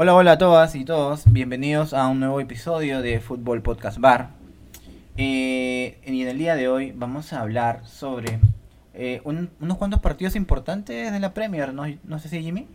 [0.00, 1.22] Hola, hola a todas y todos.
[1.26, 4.30] Bienvenidos a un nuevo episodio de Fútbol Podcast Bar.
[5.16, 8.38] Eh, y en el día de hoy vamos a hablar sobre
[8.94, 11.74] eh, un- unos cuantos partidos importantes de la Premier.
[11.74, 12.66] ¿No, no sé si Jimmy?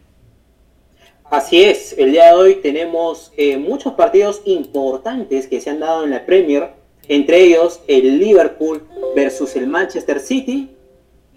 [1.32, 6.04] Así es, el día de hoy tenemos eh, muchos partidos importantes que se han dado
[6.04, 6.72] en la Premier,
[7.08, 8.84] entre ellos el Liverpool
[9.16, 10.72] versus el Manchester City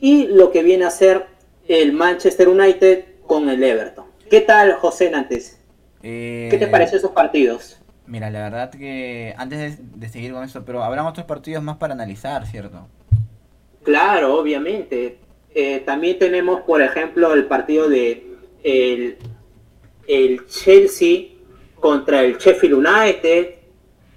[0.00, 1.26] y lo que viene a ser
[1.68, 4.04] el Manchester United con el Everton.
[4.28, 5.58] ¿Qué tal, José Nantes?
[6.02, 7.78] Eh, ¿Qué te pareció esos partidos?
[8.06, 11.76] Mira, la verdad que antes de, de seguir con esto, pero habrán otros partidos más
[11.76, 12.86] para analizar, ¿cierto?
[13.82, 15.18] Claro, obviamente.
[15.54, 18.26] Eh, también tenemos, por ejemplo, el partido de
[18.62, 19.16] el,
[20.06, 21.28] el Chelsea
[21.80, 23.54] contra el Sheffield United.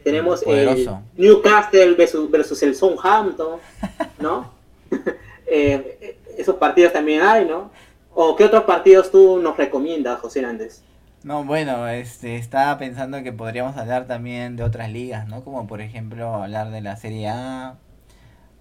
[0.03, 0.89] Tenemos el.
[1.16, 3.59] Newcastle versus, versus el Southampton,
[4.19, 4.52] ¿no?
[5.52, 7.72] Eh, esos partidos también hay, ¿no?
[8.13, 10.83] ¿O qué otros partidos tú nos recomiendas, José Nández?
[11.23, 15.44] No, bueno, este, estaba pensando que podríamos hablar también de otras ligas, ¿no?
[15.44, 17.78] Como por ejemplo hablar de la Serie A,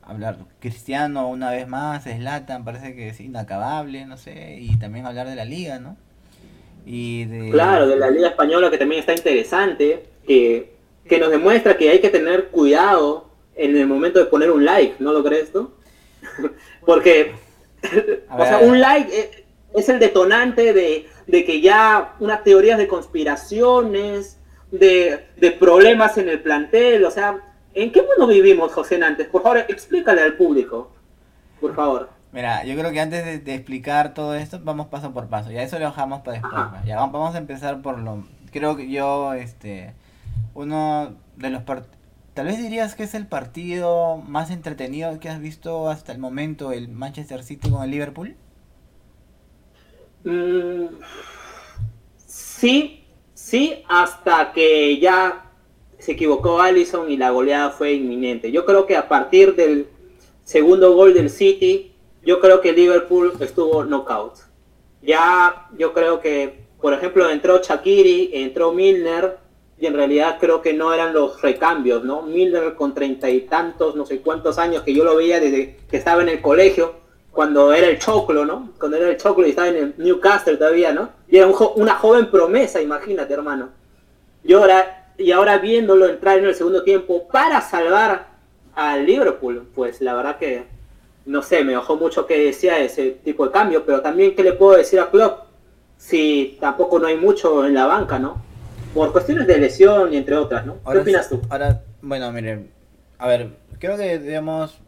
[0.03, 5.29] hablar Cristiano una vez más, Zlatan, parece que es inacabable, no sé, y también hablar
[5.29, 5.97] de la liga, ¿no?
[6.84, 7.51] Y de...
[7.51, 10.75] Claro, de la Liga Española que también está interesante, que,
[11.06, 14.97] que nos demuestra que hay que tener cuidado en el momento de poner un like,
[14.98, 15.70] ¿no lo crees tú?
[16.84, 17.34] Porque,
[18.31, 22.88] o sea, un like es, es el detonante de, de que ya unas teorías de
[22.88, 24.40] conspiraciones,
[24.72, 27.38] de, de problemas en el plantel, o sea,
[27.74, 29.28] ¿en qué mundo vivimos, José Nantes?
[29.28, 30.90] Por favor, explícale al público,
[31.60, 32.10] por favor.
[32.32, 35.50] Mira, yo creo que antes de, de explicar todo esto, vamos paso por paso.
[35.50, 36.52] Ya eso lo dejamos para después.
[36.54, 36.72] Ajá.
[36.74, 36.84] ¿va?
[36.84, 38.24] Ya vamos, vamos a empezar por lo...
[38.50, 39.94] Creo que yo, este,
[40.54, 41.96] uno de los partidos...
[42.34, 46.72] Tal vez dirías que es el partido más entretenido que has visto hasta el momento,
[46.72, 48.36] el Manchester City con el Liverpool.
[52.27, 55.52] Sí, sí, hasta que ya
[55.98, 58.52] se equivocó Allison y la goleada fue inminente.
[58.52, 59.88] Yo creo que a partir del
[60.44, 64.34] segundo gol del City, yo creo que Liverpool estuvo knockout.
[65.02, 69.38] Ya yo creo que, por ejemplo, entró Shakiri, entró Milner,
[69.80, 72.22] y en realidad creo que no eran los recambios, ¿no?
[72.22, 75.96] Milner con treinta y tantos, no sé cuántos años, que yo lo veía desde que
[75.96, 76.96] estaba en el colegio,
[77.38, 78.70] cuando era el Choclo, ¿no?
[78.80, 81.10] Cuando era el Choclo y estaba en el Newcastle todavía, ¿no?
[81.28, 83.68] Y era un jo- una joven promesa, imagínate, hermano.
[84.42, 88.26] Y ahora, y ahora viéndolo entrar en el segundo tiempo para salvar
[88.74, 90.64] al Liverpool, pues la verdad que,
[91.26, 94.55] no sé, me dejó mucho que decía ese tipo de cambio, pero también, ¿qué le
[94.55, 95.44] puedo decir a Klopp?
[95.96, 98.42] Si tampoco no hay mucho en la banca, ¿no?
[98.92, 100.78] Por cuestiones de lesión y entre otras, ¿no?
[100.90, 101.40] ¿Qué opinas tú?
[101.50, 102.72] Ahora, bueno, miren,
[103.16, 104.80] a ver, creo que debemos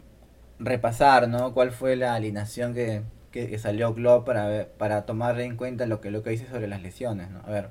[0.63, 1.53] repasar, ¿no?
[1.53, 6.11] ¿Cuál fue la alineación que, que, salió Klopp para, para tomar en cuenta lo que,
[6.11, 7.41] lo que dice sobre las lesiones, ¿no?
[7.45, 7.69] A ver,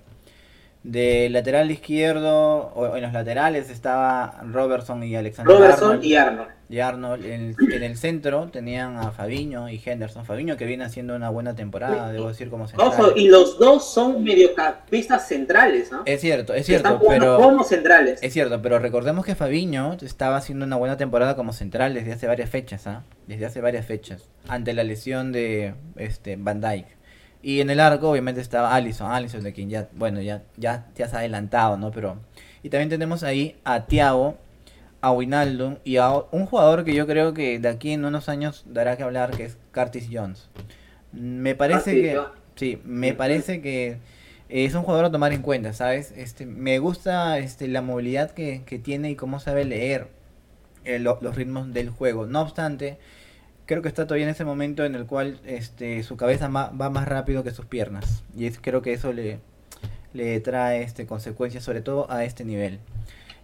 [0.83, 6.05] de lateral izquierdo, o en los laterales estaba Robertson y Alexander Robertson Arnold.
[6.05, 6.49] y Arnold.
[6.71, 7.25] y Arnold.
[7.27, 10.25] En, en el centro tenían a Fabiño y Henderson.
[10.25, 12.89] Fabiño que viene haciendo una buena temporada, debo decir, como central.
[12.89, 16.03] Ojo, y los dos son mediocampistas centrales, ¿no?
[16.07, 17.51] Es cierto, es están cierto, jugando pero...
[17.51, 18.19] como centrales.
[18.23, 22.27] Es cierto, pero recordemos que Fabiño estaba haciendo una buena temporada como central desde hace
[22.27, 23.03] varias fechas, ¿ah?
[23.27, 26.87] Desde hace varias fechas, ante la lesión de este Van Dijk.
[27.43, 31.09] Y en el arco obviamente estaba Allison, Allison de quien ya, bueno, ya ya ya
[31.09, 31.91] se ha adelantado, ¿no?
[31.91, 32.17] Pero
[32.63, 34.37] y también tenemos ahí a Thiago,
[35.01, 38.65] a Wijnaldum y a un jugador que yo creo que de aquí en unos años
[38.67, 40.49] dará que hablar que es Curtis Jones.
[41.13, 42.19] Me parece Curtis que
[42.57, 43.97] sí, me parece que
[44.51, 46.13] es un jugador a tomar en cuenta, ¿sabes?
[46.17, 50.09] Este, me gusta este, la movilidad que, que tiene y cómo sabe leer
[50.85, 52.27] eh, lo- los ritmos del juego.
[52.27, 52.99] No obstante,
[53.71, 57.07] creo que está todavía en ese momento en el cual este, su cabeza va más
[57.07, 58.25] rápido que sus piernas.
[58.37, 59.39] Y es, creo que eso le,
[60.13, 62.81] le trae este, consecuencias, sobre todo a este nivel.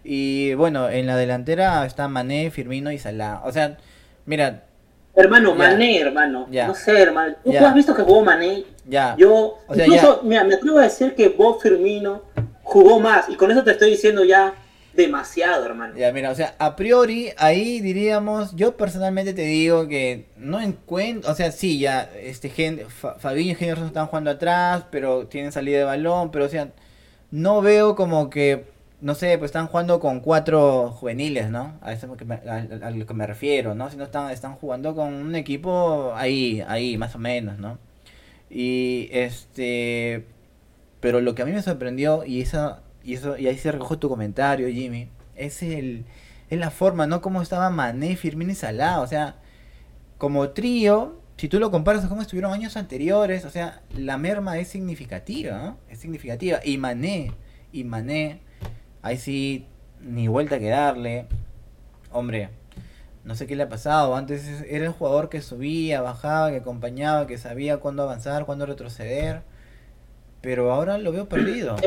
[0.03, 3.41] Y bueno, en la delantera está Mané, Firmino y Salah.
[3.45, 3.77] O sea,
[4.25, 4.65] mira,
[5.15, 5.55] Hermano, Ya.
[5.55, 6.47] Mané, hermano.
[6.51, 6.67] Ya.
[6.67, 7.35] No sé, hermano.
[7.45, 7.69] ¿Tú, Ya.
[7.69, 8.65] has visto que jugó Mané?
[8.85, 9.15] ya.
[9.17, 12.23] Yo, O sea, incluso, mira, me atrevo a decir que Bob Firmino
[12.63, 13.29] jugó más.
[13.29, 14.53] Y con eso te estoy diciendo ya
[14.97, 15.95] demasiado, hermano.
[15.95, 21.31] Ya, mira, o sea, a priori, ahí diríamos, yo personalmente te digo que no encuentro,
[21.31, 25.51] o sea, sí, ya, este, Gen, Fa- Fabinho y Henderson están jugando atrás, pero tienen
[25.51, 26.71] salida de balón, pero, o sea,
[27.31, 28.65] no veo como que,
[29.01, 31.79] no sé, pues están jugando con cuatro juveniles, ¿no?
[31.81, 33.89] A eso que lo que me refiero, ¿no?
[33.89, 37.79] Si no están, están jugando con un equipo ahí, ahí, más o menos, ¿no?
[38.49, 40.25] Y, este,
[40.99, 43.95] pero lo que a mí me sorprendió, y eso, y eso, y ahí se recoge
[43.95, 46.03] tu comentario, Jimmy, es el,
[46.49, 47.21] es la forma, ¿no?
[47.21, 49.37] Cómo estaba Mané, Firmino y Salah, o sea,
[50.17, 54.57] como trío, si tú lo comparas a cómo estuvieron años anteriores, o sea, la merma
[54.57, 55.77] es significativa, ¿no?
[55.89, 56.59] Es significativa.
[56.65, 57.31] Y Mané,
[57.71, 58.41] y Mané,
[59.01, 59.67] ahí sí,
[60.01, 61.27] ni vuelta que darle.
[62.11, 62.49] Hombre,
[63.23, 64.17] no sé qué le ha pasado.
[64.17, 69.43] Antes era el jugador que subía, bajaba, que acompañaba, que sabía cuándo avanzar, cuándo retroceder.
[70.41, 71.77] Pero ahora lo veo perdido.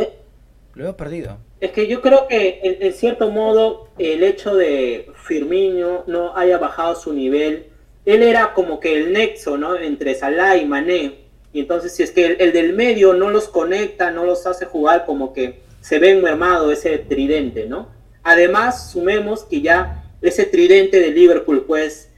[0.81, 1.37] Lo perdido.
[1.61, 6.95] Es que yo creo que en, cierto modo el hecho de Firmino no haya bajado
[6.95, 7.67] su nivel,
[8.07, 9.77] él era como que el nexo, ¿no?
[9.77, 11.27] Entre Salah y Mané.
[11.53, 14.65] Y entonces si es que el, el del medio no los conecta, no los hace
[14.65, 17.89] jugar, como que se ve mermado ese tridente, ¿no?
[18.23, 22.11] Además, sumemos que ya ese tridente de Liverpool, pues,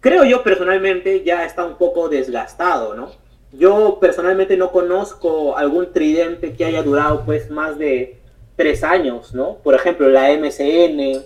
[0.00, 3.12] creo yo personalmente ya está un poco desgastado, ¿no?
[3.58, 8.18] Yo personalmente no conozco algún tridente que haya durado pues más de
[8.56, 9.58] tres años, ¿no?
[9.62, 11.22] Por ejemplo, la MCN,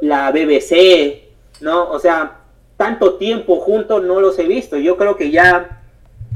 [0.00, 1.24] la BBC,
[1.60, 1.90] ¿no?
[1.90, 2.40] O sea,
[2.76, 4.76] tanto tiempo juntos no los he visto.
[4.76, 5.82] Yo creo que ya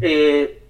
[0.00, 0.62] eh,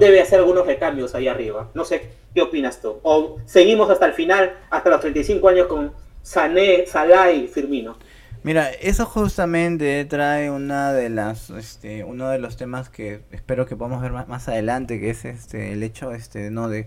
[0.00, 1.68] debe hacer algunos recambios ahí arriba.
[1.74, 2.98] No sé, ¿qué opinas tú?
[3.02, 5.92] O seguimos hasta el final, hasta los 35 años con
[6.22, 7.96] Sané, Salah y Firmino.
[8.44, 13.76] Mira, eso justamente trae una de las, este, uno de los temas que espero que
[13.76, 16.86] podamos ver más, más adelante, que es este, el hecho, este, no, de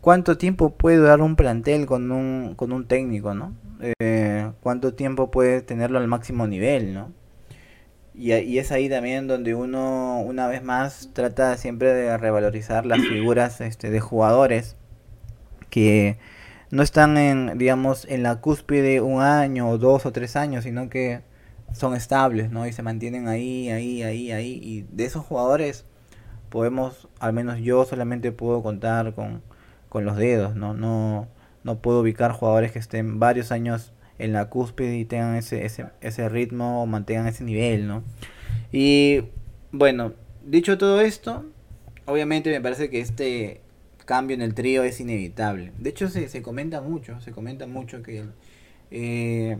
[0.00, 3.54] cuánto tiempo puede durar un plantel con un, con un técnico, ¿no?
[4.00, 7.12] Eh, cuánto tiempo puede tenerlo al máximo nivel, ¿no?
[8.14, 13.00] Y, y es ahí también donde uno, una vez más, trata siempre de revalorizar las
[13.00, 14.76] figuras, este, de jugadores
[15.68, 16.18] que
[16.72, 20.88] no están en, digamos, en la cúspide un año o dos o tres años, sino
[20.88, 21.20] que
[21.74, 22.66] son estables, ¿no?
[22.66, 24.58] Y se mantienen ahí, ahí, ahí, ahí.
[24.62, 25.84] Y de esos jugadores
[26.48, 29.42] podemos, al menos yo solamente puedo contar con,
[29.90, 30.72] con los dedos, ¿no?
[30.72, 31.28] No,
[31.62, 35.88] no puedo ubicar jugadores que estén varios años en la cúspide y tengan ese, ese,
[36.00, 38.02] ese ritmo mantengan ese nivel, ¿no?
[38.72, 39.24] Y
[39.72, 41.44] bueno, dicho todo esto,
[42.06, 43.61] obviamente me parece que este
[44.12, 45.72] cambio en el trío es inevitable.
[45.78, 48.24] De hecho, se, se comenta mucho, se comenta mucho que
[48.90, 49.58] eh,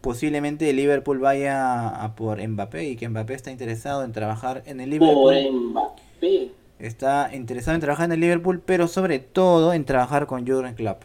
[0.00, 4.80] posiblemente el Liverpool vaya a por Mbappé y que Mbappé está interesado en trabajar en
[4.80, 5.00] el Por
[5.34, 5.60] Liverpool.
[5.70, 6.50] Mbappé.
[6.78, 11.02] Está interesado en trabajar en el Liverpool, pero sobre todo en trabajar con Jurgen Klopp.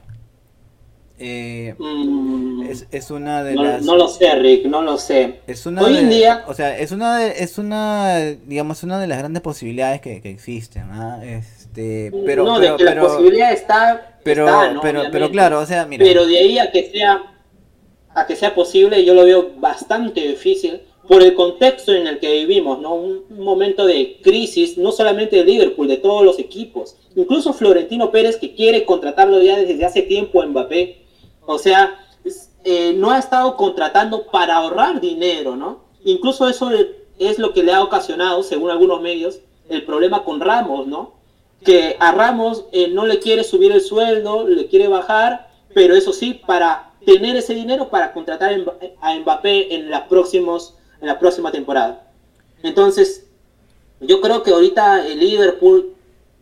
[1.20, 5.42] Eh, Mm, es, es una de no, las no lo sé, Rick, no lo sé.
[5.48, 8.18] es una Hoy en día- o sea, es una de- es una
[8.48, 11.20] digamos una de las grandes posibilidades que, que existen, ¿ah?
[11.76, 14.20] Este, pero no, pero de que la posibilidad está.
[14.24, 14.82] pero está, ¿no?
[14.82, 17.34] pero, pero claro, o sea, mira, Pero de ahí a que sea
[18.14, 22.32] a que sea posible, yo lo veo bastante difícil por el contexto en el que
[22.32, 22.94] vivimos, ¿no?
[22.94, 26.96] Un, momento de crisis, no solamente de Liverpool, de todos los equipos.
[27.16, 31.04] Incluso Florentino Pérez, que quiere contratarlo ya desde hace tiempo a Mbappé.
[31.46, 32.00] O sea,
[32.64, 35.86] eh, no ha estado contratando para ahorrar dinero, ¿no?
[36.06, 36.70] Incluso eso
[37.18, 39.40] es lo que le ha ocasionado, según algunos medios,
[39.70, 41.23] el problema con Ramos, ¿no?
[41.64, 46.14] Que a Ramos eh, no le quiere subir el sueldo, le quiere bajar, pero eso
[46.14, 51.08] sí, para tener ese dinero para contratar a Mba- a Mbappé en, la próximos, en
[51.08, 52.08] la próxima temporada.
[52.62, 53.28] Entonces,
[54.00, 55.94] yo creo que ahorita el Liverpool,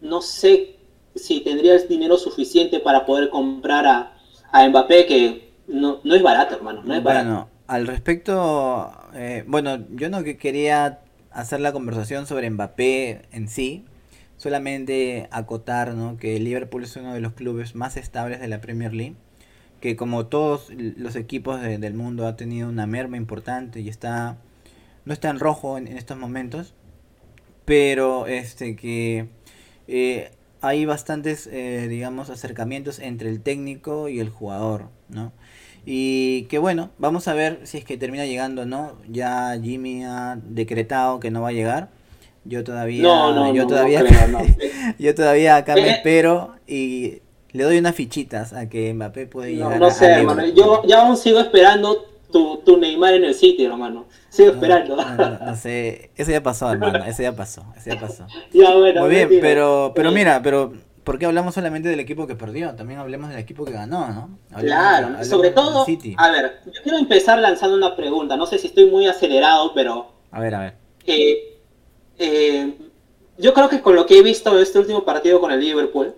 [0.02, 0.76] no sé
[1.16, 4.14] si tendría el dinero suficiente para poder comprar a,
[4.52, 7.26] a Mbappé, que no, no es barato, hermano, no es barato.
[7.26, 11.00] Bueno, al respecto, eh, bueno, yo no que quería
[11.32, 13.86] hacer la conversación sobre Mbappé en sí,
[14.42, 16.18] solamente acotar, ¿no?
[16.18, 19.16] que Liverpool es uno de los clubes más estables de la Premier League,
[19.82, 24.38] que como todos los equipos de- del mundo ha tenido una merma importante y está
[25.06, 26.74] no está en rojo en, en estos momentos,
[27.66, 29.28] pero este que
[29.88, 30.32] eh,
[30.62, 35.32] hay bastantes, eh, digamos, acercamientos entre el técnico y el jugador, ¿no?
[35.86, 38.98] Y que bueno, vamos a ver si es que termina llegando o no.
[39.10, 41.90] Ya Jimmy ha decretado que no va a llegar.
[42.44, 44.40] Yo todavía, No, no, yo no, todavía, no creo, no.
[45.00, 45.92] yo todavía acá me Eh.
[45.92, 47.22] espero y
[47.52, 50.46] le doy unas fichitas a que Mbappé puede No, llegar no a- sé, a hermano.
[50.48, 54.06] Yo ya aún sigo esperando tu, tu Neymar en el sitio, hermano.
[54.30, 54.96] Sigo esperando.
[54.96, 58.26] No, no, no sé, eso ya pasó, hermano, eso ya pasó, eso ya pasó.
[58.54, 59.42] ya, bueno, Muy bien, mentira.
[59.48, 62.74] pero, pero Eh, mira, pero ¿por qué hablamos solamente del equipo que perdió?
[62.76, 64.40] También hablemos del equipo que ganó, ¿no?
[64.62, 66.16] Claro, sobre todo, City.
[66.18, 68.36] a ver, yo quiero empezar lanzando una pregunta.
[68.38, 70.74] No sé si estoy muy acelerado, pero A ver, a ver.
[71.06, 71.51] eh,
[72.22, 72.78] eh,
[73.38, 76.14] yo creo que con lo que he visto de este último partido con el Liverpool,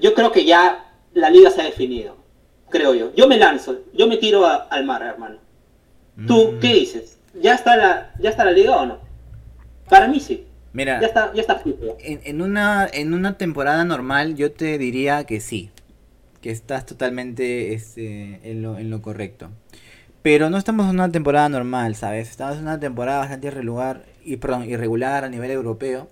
[0.00, 2.16] yo creo que ya la liga se ha definido.
[2.68, 3.14] Creo yo.
[3.14, 5.38] Yo me lanzo, yo me tiro a- al mar, hermano.
[6.26, 7.18] ¿Tú Mm, qué dices?
[7.40, 8.98] ¿Ya está la, ya está la liga o no?
[9.88, 10.46] Para mí sí.
[10.72, 11.62] Mira, Ya está, ya está
[12.00, 15.70] en, en una, en una temporada normal yo te diría que sí,
[16.42, 19.50] que estás totalmente este, en, lo, en lo correcto.
[20.22, 22.28] Pero no estamos en una temporada normal, ¿sabes?
[22.28, 26.10] Estamos en una temporada bastante irregular, y, perdón, irregular a nivel europeo.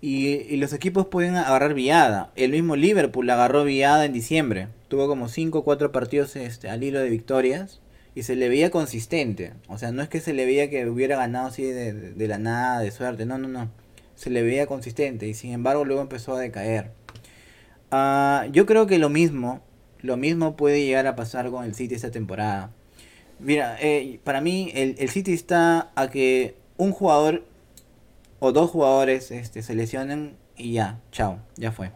[0.00, 2.32] Y, los equipos pueden agarrar viada.
[2.36, 4.68] El mismo Liverpool agarró viada en diciembre.
[4.88, 7.80] Tuvo como 5 o 4 partidos este, al hilo de victorias.
[8.14, 9.52] Y se le veía consistente.
[9.68, 12.80] O sea, no es que se le veía que hubiera ganado así de, la nada,
[12.80, 13.26] de suerte.
[13.26, 13.70] No, no, no.
[14.14, 15.28] Se le veía consistente.
[15.28, 16.92] Y sin embargo luego empezó a decaer.
[17.90, 19.62] Ah, yo creo que lo mismo,
[20.00, 22.70] lo mismo puede llegar a pasar con el City esta temporada.
[23.38, 27.44] Mira, eh, para mí el, el City está a que un jugador
[28.38, 31.90] o dos jugadores este, se lesionen y ya, chao, ya fue.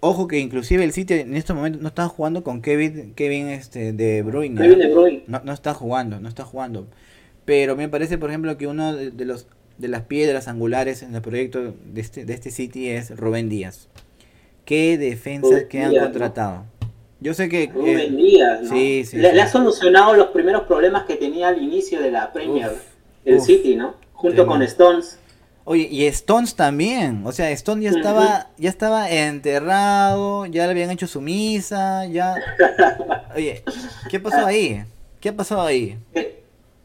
[0.00, 3.92] Ojo que inclusive el City en estos momentos no está jugando con Kevin, Kevin este,
[3.92, 4.60] de Bruyne.
[4.60, 5.24] Kevin de Bruyne.
[5.28, 6.88] No, no está jugando, no está jugando.
[7.44, 9.46] Pero me parece, por ejemplo, que uno de, los
[9.78, 13.88] de las piedras angulares en el proyecto de este, de este City es Rubén Díaz.
[14.64, 16.64] ¿Qué defensas que han contratado?
[17.20, 17.70] Yo sé que...
[17.72, 22.00] Rubén eh, Díaz, sí, sí, le, ha solucionado los primeros problemas que tenía al inicio
[22.00, 22.72] de la Premier,
[23.24, 24.02] el City, ¿no?
[24.22, 25.18] junto con Stones.
[25.64, 30.90] Oye, y Stones también, o sea, Stones ya estaba, ya estaba enterrado, ya le habían
[30.90, 32.34] hecho su misa, ya.
[33.36, 33.62] Oye,
[34.10, 34.84] ¿qué pasó ahí?
[35.20, 35.98] ¿Qué ha pasado ahí?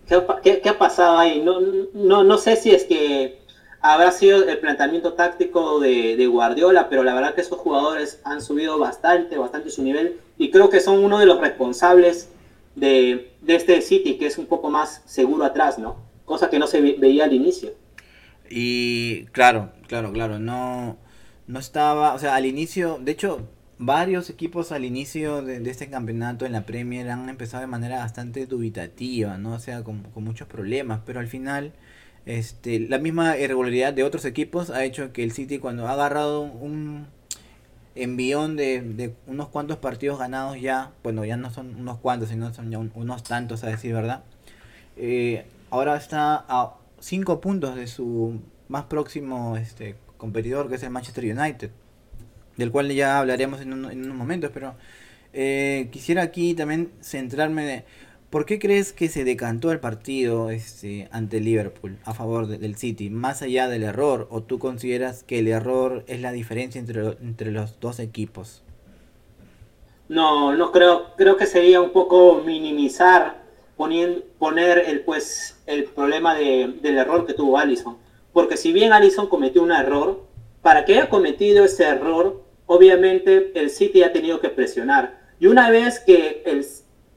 [0.08, 1.42] ¿Qué, ha pasado ahí?
[1.42, 1.60] No,
[1.94, 3.40] no, no sé si es que
[3.82, 8.78] habrá sido el planteamiento táctico de, Guardiola, pero la verdad que esos jugadores han subido
[8.80, 12.30] bastante, bastante su nivel y creo que son uno de los responsables
[12.76, 16.07] de, de este City, que es un poco más seguro atrás, ¿no?
[16.28, 17.74] Cosa que no se veía al inicio.
[18.50, 20.98] Y claro, claro, claro, no,
[21.48, 23.48] no estaba, o sea, al inicio, de hecho,
[23.80, 28.46] varios equipos al inicio de, este campeonato en la Premier han empezado de manera bastante
[28.46, 29.54] dubitativa, ¿no?
[29.54, 31.72] O sea, con, muchos problemas, pero al final,
[32.26, 36.42] este, la misma irregularidad de otros equipos ha hecho que el City cuando ha agarrado
[36.42, 37.08] un
[37.96, 42.54] envión de, de unos cuantos partidos ganados ya, bueno, ya no son unos cuantos, sino
[42.54, 44.24] son ya unos tantos a decir verdad,
[44.98, 50.90] eh, ahora está a 5 puntos de su más próximo este, competidor, que es el
[50.90, 51.72] Manchester United,
[52.58, 54.76] del cual ya hablaremos en, unos momentos, pero
[55.34, 57.86] eh, quisiera aquí también centrarme de...
[58.30, 63.10] ¿Por qué crees que se decantó el partido este, ante Liverpool a favor del City,
[63.10, 64.28] más allá del error?
[64.30, 68.64] ¿O tú consideras que el error es la diferencia entre, entre los dos equipos?
[70.10, 73.47] No, no creo, creo que sería un poco minimizar
[73.78, 77.98] poner el, pues, el problema del error que tuvo Allison.
[78.34, 80.26] Porque si bien Allison cometió un error,
[80.62, 85.20] para que haya cometido ese error, obviamente el City ha tenido que presionar.
[85.40, 86.66] Y una vez que el,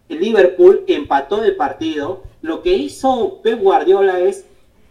[0.09, 4.45] Liverpool empató el partido, lo que hizo Pep Guardiola es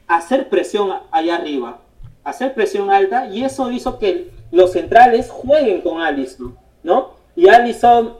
[0.07, 1.81] hacer presión allá arriba,
[2.23, 7.15] hacer presión alta, y eso hizo que los centrales jueguen con Allison, ¿no?
[7.35, 8.15] Y Allison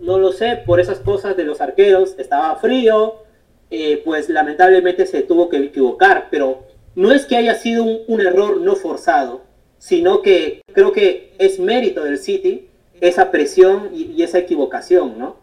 [0.00, 3.22] no lo sé, por esas cosas de los arqueros, estaba frío,
[3.70, 6.64] eh, pues lamentablemente se tuvo que equivocar, pero
[6.94, 9.42] no es que haya sido un, error no forzado,
[9.78, 12.68] sino que creo que es mérito del City
[13.00, 15.36] esa presión y, esa equivocación, ¿no?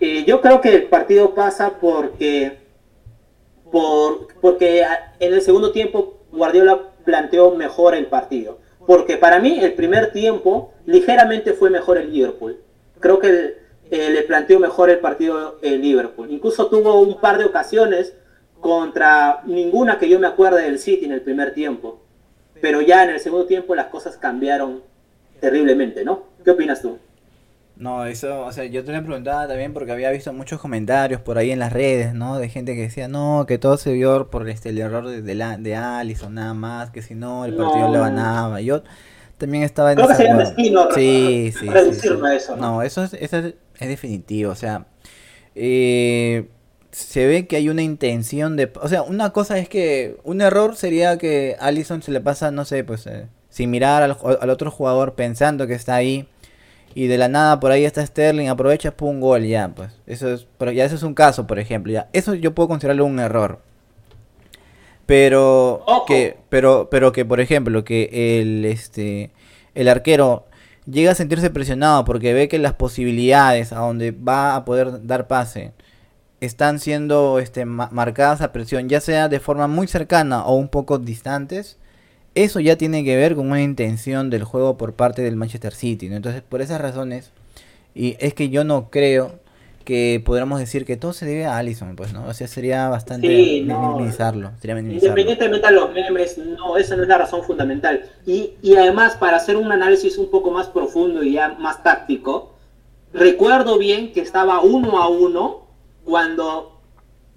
[0.00, 2.58] Eh, yo creo que el partido pasa porque,
[3.70, 4.84] por, porque
[5.18, 8.58] en el segundo tiempo Guardiola planteó mejor el partido.
[8.86, 12.58] Porque para mí el primer tiempo ligeramente fue mejor el Liverpool.
[13.00, 13.56] Creo que el,
[13.90, 16.30] eh, le planteó mejor el partido el Liverpool.
[16.30, 18.14] Incluso tuvo un par de ocasiones
[18.60, 22.00] contra ninguna que yo me acuerde del City en el primer tiempo.
[22.60, 24.82] Pero ya en el segundo tiempo las cosas cambiaron
[25.40, 26.24] terriblemente, ¿no?
[26.44, 26.98] ¿Qué opinas tú?
[27.76, 31.38] No, eso, o sea, yo te lo preguntaba también porque había visto muchos comentarios por
[31.38, 32.38] ahí en las redes, ¿no?
[32.38, 35.34] De gente que decía, no, que todo se vio por este, el error de, de,
[35.36, 38.60] la, de Allison, nada más, que si no, el partido le ganaba.
[38.60, 38.82] Yo
[39.38, 42.56] también estaba en Creo que sería mezquino sí, sí, sí, eso.
[42.56, 42.72] ¿no?
[42.72, 44.86] no, eso es, eso es definitivo, o sea,
[45.54, 46.48] eh,
[46.90, 48.70] se ve que hay una intención de...
[48.80, 52.64] O sea, una cosa es que un error sería que Allison se le pasa, no
[52.64, 56.28] sé, pues eh, sin mirar al, otro jugador pensando que está ahí
[56.94, 59.90] y de la nada por ahí está Sterling, aprovecha, pum, gol, ya, pues.
[60.06, 62.08] Eso es, pero ya eso es un caso, por ejemplo, ya.
[62.12, 63.60] Eso yo puedo considerarlo un error.
[65.06, 69.30] Pero que pero pero que por ejemplo, que el este
[69.74, 70.47] el arquero
[70.90, 75.26] llega a sentirse presionado porque ve que las posibilidades a donde va a poder dar
[75.26, 75.72] pase
[76.40, 80.98] están siendo este, marcadas a presión, ya sea de forma muy cercana o un poco
[80.98, 81.78] distantes,
[82.34, 86.06] eso ya tiene que ver con una intención del juego por parte del Manchester City.
[86.06, 87.32] Entonces, por esas razones,
[87.94, 89.40] y es que yo no creo
[89.88, 92.26] que podríamos decir que todo se debe a Allison, pues, ¿no?
[92.26, 97.42] O sea, sería bastante minimizarlo, Independientemente de los memes, no, esa no es la razón
[97.42, 98.02] fundamental.
[98.26, 102.52] Y, y además, para hacer un análisis un poco más profundo y ya más táctico,
[103.14, 105.68] recuerdo bien que estaba uno a uno
[106.04, 106.82] cuando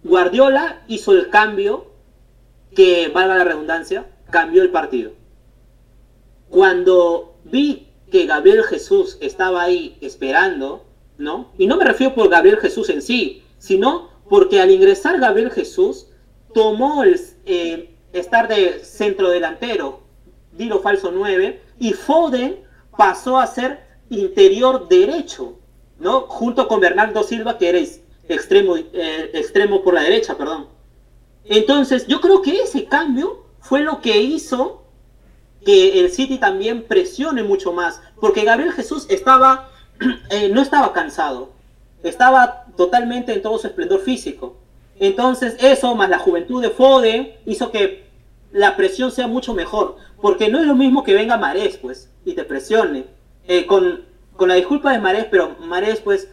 [0.04, 1.86] Guardiola hizo el cambio
[2.76, 5.14] que, valga la redundancia, cambió el partido.
[6.50, 10.91] Cuando vi que Gabriel Jesús estaba ahí esperando,
[11.22, 11.52] ¿no?
[11.58, 16.08] Y no me refiero por Gabriel Jesús en sí, sino porque al ingresar Gabriel Jesús
[16.54, 20.02] tomó el eh, estar de centro delantero,
[20.52, 22.60] Dilo falso 9, y Foden
[22.98, 25.58] pasó a ser interior derecho,
[26.00, 26.22] ¿no?
[26.22, 27.80] Junto con Bernardo Silva, que era
[28.28, 30.68] extremo, eh, extremo por la derecha, perdón.
[31.46, 34.84] Entonces, yo creo que ese cambio fue lo que hizo
[35.66, 39.71] que el City también presione mucho más, porque Gabriel Jesús estaba,
[40.30, 41.52] eh, no estaba cansado,
[42.04, 44.58] estaba totalmente en todo su esplendor físico.
[45.00, 48.04] Entonces, eso más la juventud de Foden hizo que
[48.52, 52.34] la presión sea mucho mejor, porque no es lo mismo que venga Marés, pues, y
[52.34, 53.06] te presione.
[53.48, 54.02] Eh, con,
[54.36, 56.28] con la disculpa de Marés, pero Marés, pues,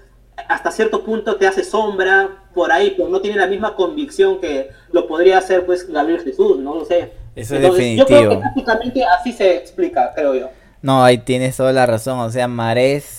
[0.49, 4.71] hasta cierto punto te hace sombra por ahí, pero no tiene la misma convicción que
[4.93, 7.13] lo podría hacer, pues, Gabriel Jesús, no lo sé.
[7.35, 7.99] Eso es definitivo.
[8.01, 10.51] Yo creo que prácticamente así se explica, creo yo.
[10.83, 12.19] No, ahí tienes toda la razón.
[12.19, 13.18] O sea, Marés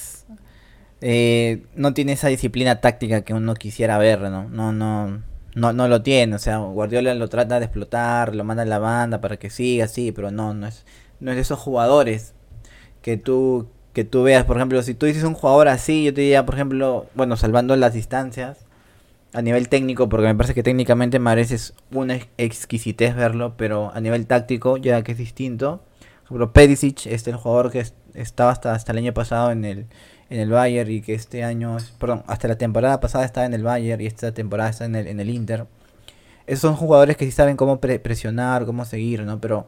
[1.02, 4.50] eh, no tiene esa disciplina táctica que uno quisiera ver, ¿no?
[4.50, 5.22] No, no,
[5.56, 6.36] no, no lo tiene.
[6.36, 9.86] O sea, Guardiola lo trata de explotar, lo manda a la banda para que siga
[9.86, 10.86] así, pero no, no es,
[11.20, 12.34] no es de esos jugadores
[13.02, 14.46] que tú, que tú veas.
[14.46, 17.76] Por ejemplo, si tú dices un jugador así, yo te diría, por ejemplo, bueno, salvando
[17.76, 18.66] las distancias
[19.34, 24.02] a nivel técnico, porque me parece que técnicamente Marés es una exquisitez verlo, pero a
[24.02, 25.84] nivel táctico, ya que es distinto.
[26.28, 29.86] Por ejemplo, Pedicic, este el jugador que estaba hasta, hasta el año pasado en el,
[30.30, 33.64] en el Bayern y que este año, perdón, hasta la temporada pasada estaba en el
[33.64, 35.66] Bayern y esta temporada está en el, en el Inter.
[36.48, 39.40] Esos son jugadores que sí saben cómo presionar, cómo seguir, ¿no?
[39.40, 39.68] Pero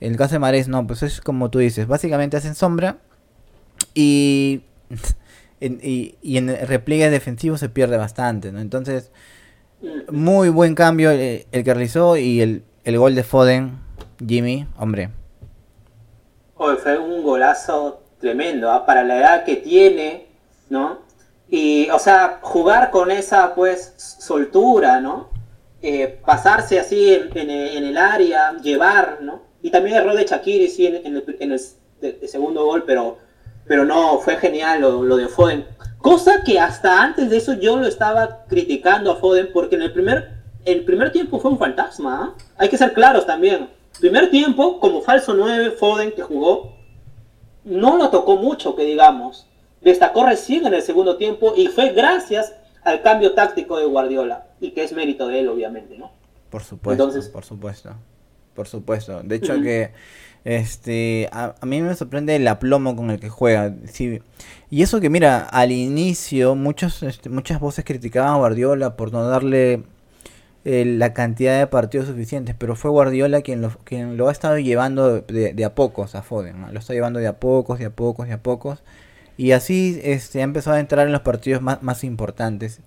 [0.00, 2.98] en el caso de Marés, no, pues es como tú dices, básicamente hacen sombra
[3.94, 4.62] y
[5.60, 8.60] y, en el repliegue defensivo se pierde bastante, ¿no?
[8.60, 9.10] Entonces,
[10.10, 13.78] muy buen cambio el, que realizó y el, gol de Foden,
[14.26, 15.10] Jimmy, hombre.
[16.56, 18.86] fue un golazo tremendo, ¿ah?
[18.86, 20.28] para la edad que tiene,
[20.68, 21.00] ¿no?
[21.48, 25.28] Y, o sea, jugar con esa, pues, soltura, ¿no?
[25.82, 29.42] Eh, pasarse así en, el área, llevar, ¿no?
[29.62, 33.18] Y también el de Shakiri, sí, en, el, segundo gol, pero
[33.66, 35.66] pero no, fue genial lo, de Foden.
[35.98, 39.92] Cosa que hasta antes de eso yo lo estaba criticando a Foden porque en el
[39.92, 40.30] primer,
[40.64, 42.36] el primer tiempo fue un fantasma.
[42.38, 42.44] ¿ah?
[42.58, 43.68] Hay que ser claros también.
[43.98, 46.75] Primer tiempo, como falso 9, Foden que jugó,
[47.66, 49.46] no lo tocó mucho, que digamos.
[49.82, 54.46] Destacó recién en el segundo tiempo y fue gracias al cambio táctico de Guardiola.
[54.60, 56.12] Y que es mérito de él, obviamente, ¿no?
[56.48, 57.90] Por supuesto, Entonces, por supuesto.
[58.54, 59.20] Por supuesto.
[59.22, 59.90] De hecho que
[60.44, 63.74] este, a, mí me sorprende el aplomo con el que juega.
[63.86, 64.22] Sí.
[64.70, 69.26] Y eso que, mira, al inicio muchos, este, muchas voces criticaban a Guardiola por no
[69.26, 69.82] darle
[70.68, 75.64] eh, la cantidad de partidos suficientes, pero fue Guardiola quien lo, ha estado llevando de,
[75.64, 76.72] a pocos a Foden.
[76.72, 78.82] Lo está llevando de a pocos, de a pocos, de a pocos.
[79.36, 82.80] Y así este, ha empezado a entrar en los partidos más, importantes.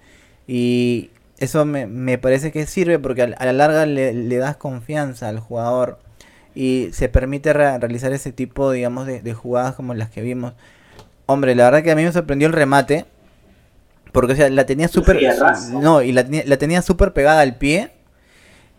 [0.45, 5.99] Y eso me, parece que sirve porque a, la larga le, das confianza al jugador
[6.53, 10.51] y se permite realizar ese tipo, digamos, de, jugadas como las que vimos.
[11.27, 13.05] Hombre, la verdad que a mí me sorprendió el remate,
[14.11, 15.19] porque o sea, la tenía súper...
[15.73, 17.91] No, y la, la tenía súper pegada al pie.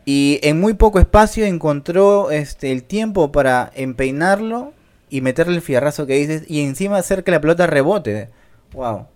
[0.05, 4.73] Y en muy poco espacio encontró este el tiempo para empeinarlo
[5.11, 8.29] y meterle el fierrazo que dices y encima hacer que la pelota rebote.
[8.73, 9.07] Wow.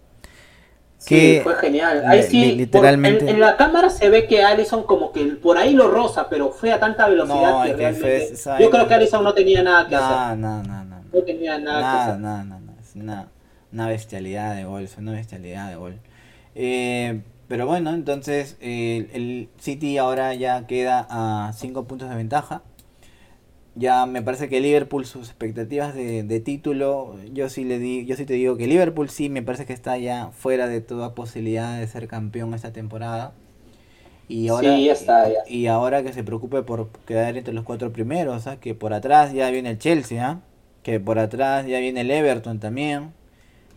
[0.99, 2.03] Sí, fue genial.
[2.07, 3.29] Ahí sí, literalmente...
[3.29, 6.73] en, la cámara se ve que Allison como que por ahí lo rosa, pero fue
[6.73, 8.35] a tanta velocidad que, realmente...
[8.59, 10.39] Yo creo que Allison no tenía nada que hacer.
[10.39, 11.05] No, no, no.
[11.13, 12.21] No tenía nada, que hacer.
[12.21, 12.73] No, no, no.
[12.81, 13.29] Es una,
[13.71, 16.01] una bestialidad de gol, una bestialidad de gol.
[16.55, 22.63] Eh, pero bueno, entonces eh, el City ahora ya queda a 5 puntos de ventaja
[23.77, 28.25] ya me parece que Liverpool, sus expectativas de, título, yo sí le di, yo sí
[28.25, 31.87] te digo que Liverpool sí me parece que está ya fuera de toda posibilidad de
[31.89, 33.33] ser campeón esta temporada.
[34.29, 37.93] Y ahora, sí, ya está, Y ahora que se preocupe por quedar entre los cuatro
[37.93, 40.41] primeros, que por atrás ya viene el Chelsea, ¿ah?
[40.83, 43.13] que por atrás ya viene el Everton también.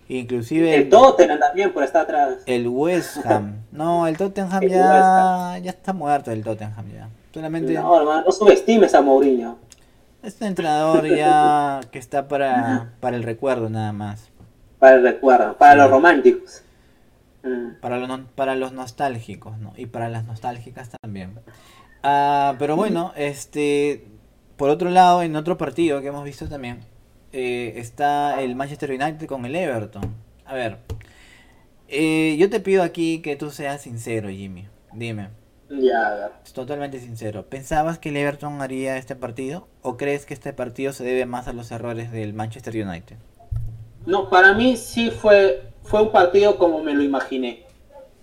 [0.09, 2.37] Inclusive el, Tottenham también por estar atrás.
[2.45, 3.63] El West Ham.
[3.71, 7.09] No, el Tottenham ya, ya está muerto el Tottenham ya.
[7.33, 7.73] Solamente...
[7.73, 9.59] No, hermano, no subestimes a Mourinho.
[10.23, 14.29] Este entrenador ya que está para, para el recuerdo nada más.
[14.79, 16.63] Para el recuerdo, para los románticos.
[17.43, 17.79] Mm.
[17.81, 19.73] Para, los, para los nostálgicos, ¿no?
[19.77, 21.39] Y para las nostálgicas también.
[22.01, 24.05] Ah, pero bueno, este
[24.57, 26.79] por otro lado, en otro partido que hemos visto también,
[27.37, 30.15] eh, está el Manchester United con el Everton.
[30.43, 30.79] A ver,
[31.87, 34.65] eh, yo te pido aquí que tú seas sincero, Jimmy.
[34.91, 35.29] Dime,
[35.69, 37.45] Ya, Totalmente sincero.
[37.45, 39.67] ¿Pensabas que el Everton haría este partido?
[39.83, 43.17] ¿O crees que este partido se debe más a los errores del Manchester United?
[44.07, 47.65] No, para mí sí fue, fue un partido como me lo imaginé.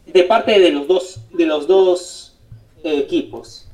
[0.06, 2.36] De parte de los dos, de los dos
[2.82, 3.68] eh, equipos.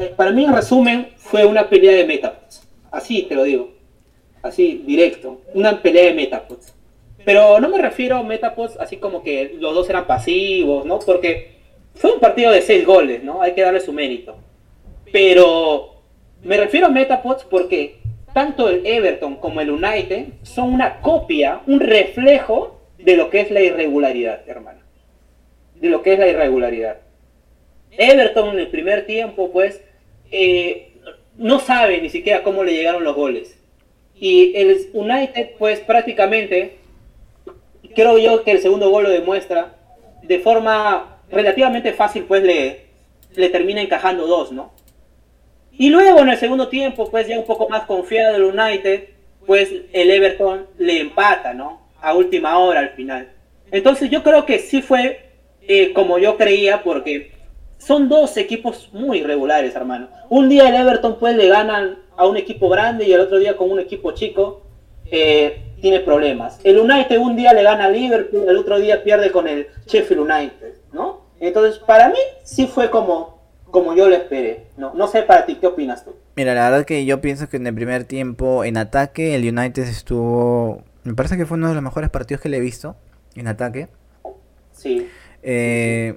[0.00, 2.62] Eh, para mí, en resumen, fue una pelea de metapods.
[2.90, 3.77] Así te lo digo.
[4.42, 5.40] Así, directo.
[5.54, 6.74] Una pelea de metapods.
[7.24, 10.98] Pero no me refiero a metapods así como que los dos eran pasivos, ¿no?
[11.00, 11.58] Porque
[11.94, 13.42] fue un partido de seis goles, ¿no?
[13.42, 14.36] Hay que darle su mérito.
[15.12, 15.96] Pero
[16.42, 17.98] me refiero a metapods porque
[18.32, 23.50] tanto el Everton como el United son una copia, un reflejo de lo que es
[23.50, 24.80] la irregularidad, hermano.
[25.74, 26.98] De lo que es la irregularidad.
[27.90, 29.82] Everton en el primer tiempo, pues,
[30.30, 30.92] eh,
[31.36, 33.57] no sabe ni siquiera cómo le llegaron los goles.
[34.20, 36.78] Y el United, pues, prácticamente,
[37.94, 39.76] creo yo que el segundo gol lo demuestra,
[40.22, 42.86] de forma relativamente fácil, pues, le,
[43.34, 44.72] le termina encajando dos, ¿no?
[45.78, 49.10] Y luego en el segundo tiempo, pues ya un poco más confiado el United,
[49.46, 51.80] pues el Everton le empata, ¿no?
[52.00, 53.30] A última hora al final.
[53.70, 55.30] Entonces yo creo que sí fue
[55.62, 57.30] eh, como yo creía, porque
[57.78, 60.08] son dos equipos muy irregulares, hermano.
[60.28, 63.56] Un día el Everton pues le ganan a un equipo grande y el otro día
[63.56, 64.62] con un equipo chico
[65.10, 66.60] eh, tiene problemas.
[66.64, 70.22] El United un día le gana a Liverpool, el otro día pierde con el Sheffield
[70.22, 71.22] United, ¿no?
[71.40, 73.38] Entonces para mí sí fue como
[73.70, 74.66] como yo lo esperé.
[74.76, 76.14] No, no sé para ti, ¿qué opinas tú?
[76.36, 79.82] Mira, la verdad que yo pienso que en el primer tiempo en ataque el United
[79.82, 80.82] estuvo...
[81.04, 82.96] Me parece que fue uno de los mejores partidos que le he visto
[83.34, 83.88] en ataque.
[84.72, 85.08] Sí.
[85.42, 86.16] Eh,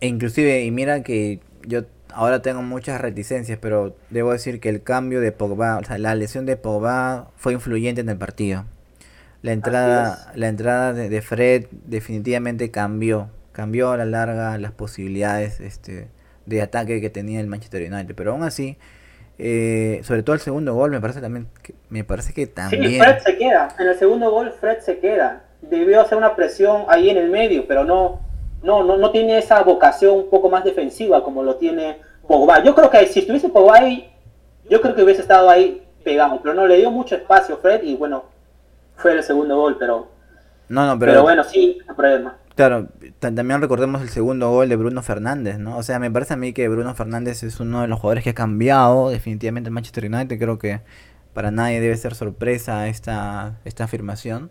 [0.00, 4.82] e inclusive, y mira que yo ahora tengo muchas reticencias, pero debo decir que el
[4.82, 8.64] cambio de Pogba, o sea, la lesión de Pogba fue influyente en el partido.
[9.42, 15.60] La entrada, la entrada de, de Fred definitivamente cambió, cambió a la larga las posibilidades
[15.60, 16.08] este,
[16.46, 18.14] de ataque que tenía el Manchester United.
[18.14, 18.76] Pero aún así,
[19.38, 22.84] eh, sobre todo el segundo gol, me parece también que, me parece que también.
[22.84, 23.68] Sí, Fred se queda.
[23.78, 25.44] En el segundo gol, Fred se queda.
[25.60, 28.25] Debió hacer una presión ahí en el medio, pero no,
[28.66, 32.62] no, no, no tiene esa vocación un poco más defensiva como lo tiene Pogba.
[32.64, 34.10] Yo creo que si estuviese Pogba ahí,
[34.68, 37.94] yo creo que hubiese estado ahí pegado, pero no le dio mucho espacio Fred y
[37.94, 38.24] bueno,
[38.96, 40.08] fue el segundo gol, pero.
[40.68, 41.12] No, no, pero.
[41.12, 42.36] Pero bueno, sí, no problema.
[42.56, 42.88] Claro,
[43.20, 45.76] también recordemos el segundo gol de Bruno Fernández, ¿no?
[45.76, 48.30] O sea, me parece a mí que Bruno Fernández es uno de los jugadores que
[48.30, 50.38] ha cambiado definitivamente el Manchester United.
[50.38, 50.80] Creo que
[51.34, 54.50] para nadie debe ser sorpresa esta, esta afirmación.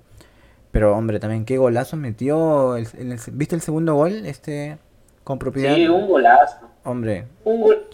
[0.75, 2.75] Pero, hombre, también qué golazo metió.
[2.75, 4.25] El, el, ¿Viste el segundo gol?
[4.25, 4.77] Este,
[5.23, 5.73] con propiedad.
[5.73, 6.67] Sí, un golazo.
[6.83, 7.27] Hombre.
[7.45, 7.87] Un, gol,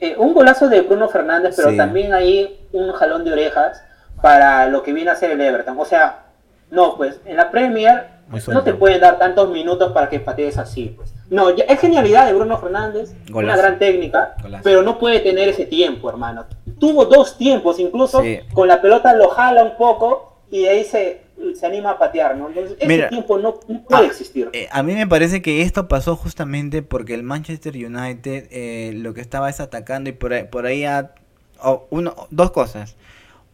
[0.00, 1.76] eh, un golazo de Bruno Fernández, pero sí.
[1.76, 3.82] también ahí un jalón de orejas
[4.22, 5.78] para lo que viene a ser el Everton.
[5.78, 6.22] O sea,
[6.70, 8.06] no, pues en la Premier
[8.48, 10.94] no te pueden dar tantos minutos para que patees así.
[10.96, 11.12] Pues.
[11.28, 13.52] No, es genialidad de Bruno Fernández, Golazo.
[13.52, 14.64] una gran técnica, Golazo.
[14.64, 16.46] pero no puede tener ese tiempo, hermano.
[16.78, 18.40] Tuvo dos tiempos, incluso sí.
[18.54, 21.23] con la pelota lo jala un poco y de ahí se,
[21.54, 22.48] se anima a patear, ¿no?
[22.48, 24.50] Entonces, ese Mira, tiempo no, no puede a, existir.
[24.52, 29.14] Eh, a mí me parece que esto pasó justamente porque el Manchester United eh, lo
[29.14, 31.14] que estaba es atacando y por ahí, por ahí a,
[31.60, 32.96] oh, uno, dos cosas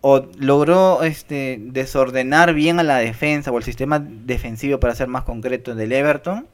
[0.03, 5.25] o logró este desordenar bien a la defensa o el sistema defensivo para ser más
[5.25, 6.47] concreto del Everton,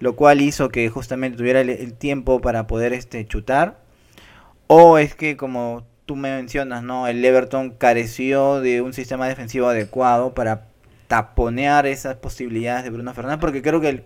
[0.00, 3.78] lo cual hizo que justamente tuviera el, el, tiempo para poder este chutar,
[4.66, 9.68] o es que como tú me mencionas, no, el Everton careció de un sistema defensivo
[9.68, 10.62] adecuado para
[11.06, 14.04] taponear esas posibilidades de Bruno Fernández, porque creo que el,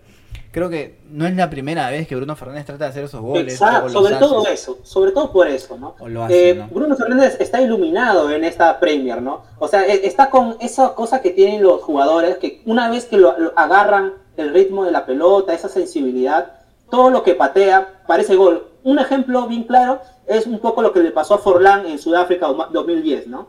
[0.51, 3.53] creo que no es la primera vez que Bruno Fernández trata de hacer esos goles.
[3.53, 4.19] Exacto, sobre hace.
[4.19, 5.95] todo eso, sobre todo por eso, ¿no?
[6.25, 6.67] Hace, eh, ¿no?
[6.67, 9.43] Bruno Fernández está iluminado en esta Premier, ¿no?
[9.57, 13.15] O sea, e, está con esa cosa que tienen los jugadores, que una vez que
[13.15, 16.51] lo, lo agarran el ritmo de la pelota, esa sensibilidad,
[16.91, 18.67] todo lo que patea parece gol.
[18.83, 22.47] Un ejemplo bien claro es un poco lo que le pasó a Forlán en Sudáfrica
[22.47, 23.47] 2010, ¿no?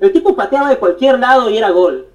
[0.00, 2.08] El tipo pateaba de cualquier lado y era gol.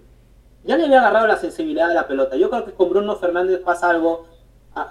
[0.63, 2.35] Ya le había agarrado la sensibilidad de la pelota.
[2.35, 4.27] Yo creo que con Bruno Fernández pasa algo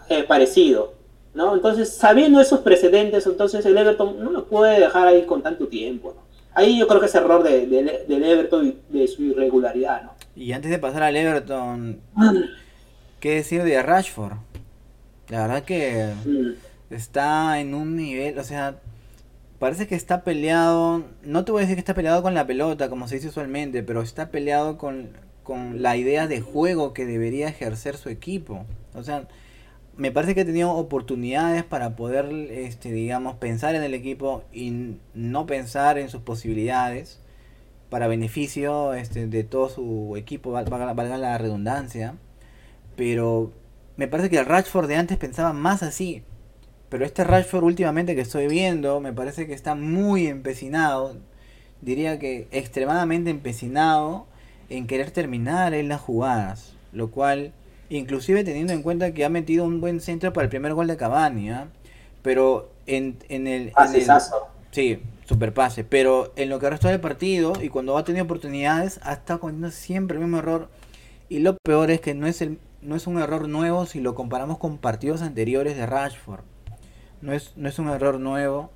[0.08, 0.94] eh, parecido.
[1.34, 1.54] ¿no?
[1.54, 6.14] Entonces, sabiendo esos precedentes, entonces el Everton no lo puede dejar ahí con tanto tiempo.
[6.16, 6.22] ¿no?
[6.54, 10.02] Ahí yo creo que es error de, de, del Everton y de su irregularidad.
[10.02, 10.14] ¿no?
[10.34, 12.00] Y antes de pasar al Everton,
[13.20, 14.38] ¿qué decir de Rashford?
[15.28, 16.94] La verdad que mm.
[16.94, 18.80] está en un nivel, o sea,
[19.60, 22.88] parece que está peleado, no te voy a decir que está peleado con la pelota,
[22.88, 25.10] como se dice usualmente, pero está peleado con,
[25.44, 28.64] con la idea de juego que debería ejercer su equipo.
[28.94, 29.28] O sea,
[29.96, 34.96] me parece que ha tenido oportunidades para poder, este, digamos, pensar en el equipo y
[35.12, 37.20] no pensar en sus posibilidades
[37.90, 42.14] para beneficio este, de todo su equipo, valga, valga la redundancia.
[42.96, 43.52] Pero
[43.98, 46.22] me parece que el Rashford de antes pensaba más así.
[46.90, 51.16] Pero este Rashford últimamente que estoy viendo me parece que está muy empecinado,
[51.80, 54.26] diría que extremadamente empecinado
[54.68, 57.52] en querer terminar en las jugadas, lo cual
[57.88, 60.96] inclusive teniendo en cuenta que ha metido un buen centro para el primer gol de
[60.96, 61.68] Cavani, ¿ah?
[62.22, 63.72] pero en, en el...
[63.76, 64.06] En el
[64.72, 68.98] sí, super pase, pero en lo que restó del partido y cuando ha tenido oportunidades
[69.04, 70.68] ha estado cometiendo siempre el mismo error.
[71.28, 74.14] Y lo peor es que no es el no es un error nuevo si lo
[74.14, 76.40] comparamos con partidos anteriores de Rashford.
[77.20, 78.70] No es, no es un error nuevo.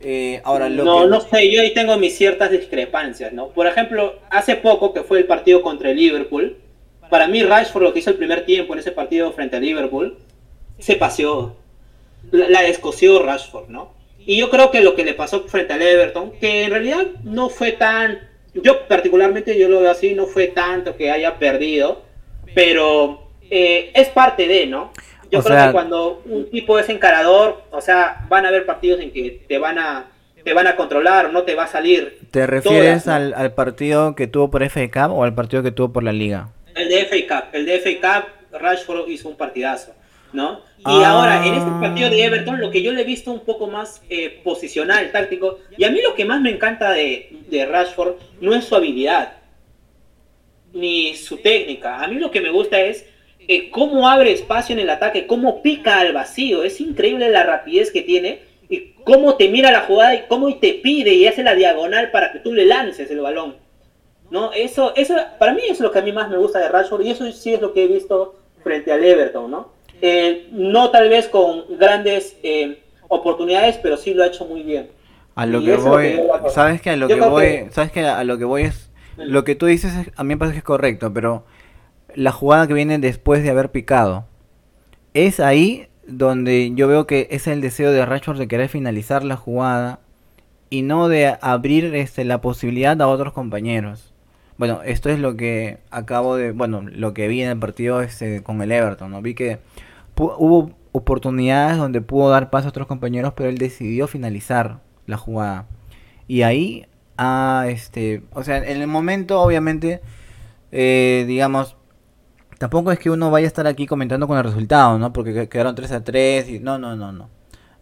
[0.00, 3.48] Eh, ahora, lo no, no sé, yo ahí tengo mis ciertas discrepancias, ¿no?
[3.48, 6.58] Por ejemplo, hace poco que fue el partido contra el Liverpool,
[7.08, 10.18] para mí Rashford lo que hizo el primer tiempo en ese partido frente a Liverpool,
[10.78, 11.56] se paseó,
[12.30, 13.94] la, la descoció Rashford, ¿no?
[14.26, 17.48] Y yo creo que lo que le pasó frente al Everton, que en realidad no
[17.48, 18.18] fue tan,
[18.54, 22.02] yo particularmente yo lo veo así, no fue tanto que haya perdido,
[22.54, 24.92] pero eh, es parte de, ¿no?
[25.30, 29.12] Yo creo que cuando un tipo es encarador, o sea, van a haber partidos en
[29.12, 30.06] que te van a
[30.46, 32.20] te van a controlar, no te va a salir.
[32.30, 36.04] ¿Te refieres al, partido que tuvo por FA Cup o al partido que tuvo por
[36.04, 36.50] la Liga?
[36.76, 39.92] El de FA Cup, el de FA Cup, Rashford hizo un partidazo,
[40.32, 40.60] ¿no?
[40.78, 41.10] Y ah.
[41.10, 44.02] ahora, en este partido de Everton, lo que yo le he visto un poco más
[44.08, 48.54] eh, posicional, táctico, y a mí lo que más me encanta de, de Rashford no
[48.54, 49.38] es su habilidad,
[50.72, 52.00] ni su técnica.
[52.00, 53.04] A mí lo que me gusta es
[53.70, 56.64] cómo abre espacio en el ataque, cómo pica al vacío.
[56.64, 60.74] Es increíble la rapidez que tiene y cómo te mira la jugada y cómo te
[60.74, 63.56] pide y hace la diagonal para que tú le lances el balón.
[64.30, 64.52] ¿No?
[64.52, 67.10] Eso, eso para mí es lo que a mí más me gusta de Rashford y
[67.10, 69.72] eso sí es lo que he visto frente al Everton, ¿no?
[70.02, 74.88] Eh, no tal vez con grandes eh, oportunidades, pero sí lo ha hecho muy bien.
[75.36, 78.44] A lo que voy, sabes que a lo que voy, sabes que a lo que
[78.44, 81.44] voy es lo que tú dices a mí me parece que es correcto, pero
[82.16, 84.26] la jugada que viene después de haber picado.
[85.14, 89.36] Es ahí donde yo veo que es el deseo de Rashford de querer finalizar la
[89.36, 90.00] jugada
[90.70, 94.12] y no de abrir este, la posibilidad a otros compañeros.
[94.58, 98.42] Bueno, esto es lo que acabo de, bueno, lo que vi en el partido este,
[98.42, 99.20] con el Everton, ¿no?
[99.20, 99.58] Vi que
[100.16, 105.66] hubo oportunidades donde pudo dar paso a otros compañeros, pero él decidió finalizar la jugada.
[106.26, 106.86] Y ahí,
[107.18, 110.00] ah, este, o sea, en el momento, obviamente,
[110.72, 111.76] eh, digamos,
[112.58, 115.12] tampoco es que uno vaya a estar aquí comentando con el resultado, ¿no?
[115.12, 117.28] Porque quedaron 3 a 3 y no, no, no, no.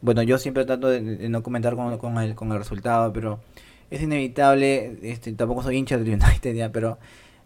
[0.01, 3.41] Bueno, yo siempre trato de, no comentar con, con, el, con el resultado, pero
[3.91, 6.99] es inevitable, este, tampoco soy hincha del United ya, pero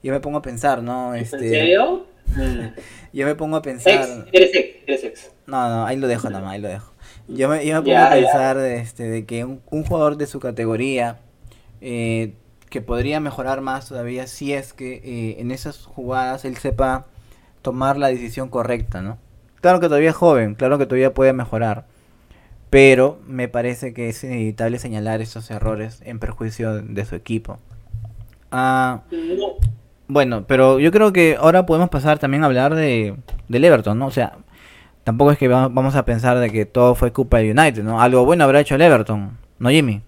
[0.02, 1.14] yo me pongo a pensar, ¿no?
[1.14, 2.06] Este, ¿En serio?
[3.12, 4.26] yo me pongo a pensar...
[4.32, 5.30] eres ex, eres ex.
[5.46, 6.92] No, no, ahí lo dejo nada más, ahí lo dejo.
[7.28, 10.40] Yo me, yo me pongo a pensar este, de que un, un, jugador de su
[10.40, 11.18] categoría
[11.80, 12.32] eh,
[12.70, 17.06] que podría mejorar más todavía si es que eh, en esas jugadas él sepa
[17.68, 19.18] tomar la decisión correcta, ¿no?
[19.60, 21.84] Claro que todavía es joven, claro que todavía puede mejorar,
[22.70, 27.58] pero me parece que es inevitable señalar esos errores en perjuicio de su equipo.
[28.50, 29.02] Ah,
[30.06, 33.16] bueno, pero yo creo que ahora podemos pasar también a hablar de
[33.48, 34.06] del Everton, ¿no?
[34.06, 34.38] O sea,
[35.04, 38.00] tampoco es que vamos a pensar de que todo fue culpa del United, ¿no?
[38.00, 40.00] Algo bueno habrá hecho el Everton, ¿no, Jimmy?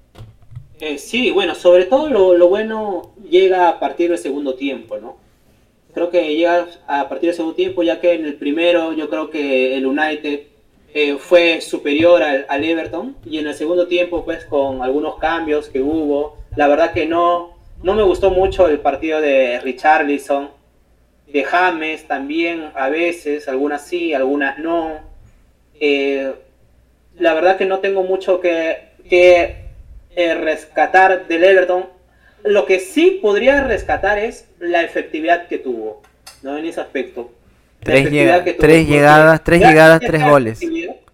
[0.81, 5.20] Eh, sí, bueno, sobre todo lo, lo bueno llega a partir del segundo tiempo, ¿no?
[5.93, 9.31] Creo que llega a partir del segundo tiempo, ya que en el primero yo creo
[9.31, 10.41] que el United
[10.93, 15.81] eh, fue superior al, Everton y en el segundo tiempo pues con algunos cambios que
[15.81, 20.51] hubo, la verdad que no, no me gustó mucho el partido de Richarlison,
[21.33, 24.99] de James también a veces, algunas sí, algunas no.
[25.79, 26.33] Eh,
[27.19, 29.57] la verdad que no tengo mucho que, que
[30.17, 31.87] eh, rescatar del Everton
[32.45, 36.03] lo que sí podría rescatar es la efectividad que tuvo,
[36.43, 36.57] ¿no?
[36.57, 37.33] En ese aspecto.
[37.81, 38.05] Tres,
[38.59, 40.61] tres llegadas, tres llegadas, tres goles.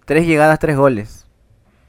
[0.05, 1.27] Tres llegadas, tres goles.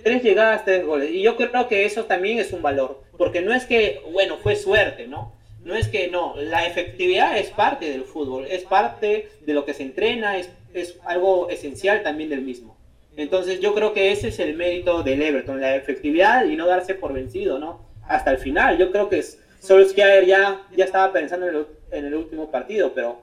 [0.04, 1.12] Tres llegadas, tres goles.
[1.12, 3.02] Y yo creo que eso también es un valor.
[3.18, 5.34] Porque no es que, bueno, fue suerte, ¿no?
[5.64, 9.74] No es que no, la efectividad es parte del fútbol, es parte de lo que
[9.74, 12.78] se entrena, es, es algo esencial también del mismo.
[13.18, 16.94] Entonces yo creo que ese es el mérito del Everton, la efectividad y no darse
[16.94, 17.87] por vencido, ¿no?
[18.08, 18.78] Hasta el final.
[18.78, 19.24] Yo creo que
[19.60, 21.48] Solskjaer ya, ya estaba pensando
[21.92, 23.22] en el, último partido, pero,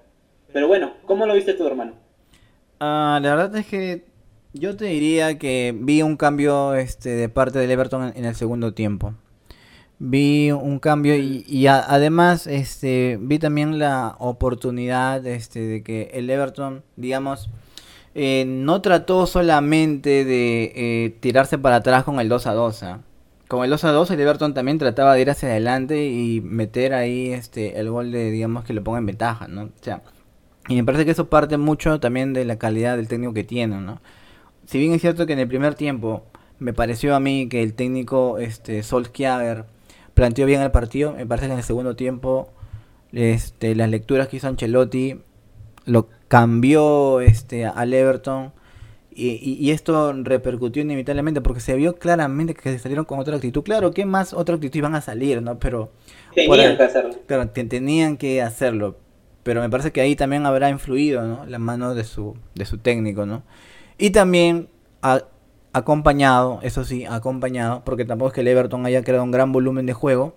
[0.52, 1.92] pero bueno, ¿cómo lo viste tú, hermano?
[2.80, 4.04] Ah, la verdad es que
[4.52, 8.74] yo te diría que vi un cambio este, de parte del Everton en, el segundo
[8.74, 9.14] tiempo.
[9.98, 16.82] Vi un cambio y, además este, vi también la oportunidad este, de que el Everton,
[16.96, 17.48] digamos,
[18.14, 22.82] eh, no trató solamente de eh, tirarse para atrás con el 2 a 2
[23.48, 26.94] como el 2 a 2, el Everton también trataba de ir hacia adelante y meter
[26.94, 29.64] ahí este el gol de, digamos, que le ponga en ventaja, ¿no?
[29.64, 30.02] O sea,
[30.68, 33.80] y me parece que eso parte mucho también de la calidad del técnico que tiene,
[33.80, 34.00] ¿no?
[34.66, 36.24] si bien es cierto que en el primer tiempo
[36.58, 39.64] me pareció a mí que el técnico este Solskjaer
[40.14, 42.48] planteó bien el partido, me parece que en el segundo tiempo
[43.12, 45.20] este, las lecturas que hizo Ancelotti
[45.84, 48.52] lo cambió este, al Everton
[49.16, 53.62] y, esto repercutió inevitablemente porque se vio claramente que se salieron con otra actitud.
[53.62, 55.40] Claro, ¿qué más otra actitud iban a salir?
[55.42, 55.90] no Pero
[56.34, 57.14] tenían que hacerlo.
[57.26, 58.96] Claro, tenían que hacerlo.
[59.42, 61.44] Pero me parece que ahí también habrá influido ¿no?
[61.46, 63.26] la mano de su, de su técnico.
[63.26, 63.42] ¿no?
[63.98, 64.68] Y también
[65.72, 69.86] acompañado, eso sí, acompañado, porque tampoco es que el Everton haya creado un gran volumen
[69.86, 70.36] de juego,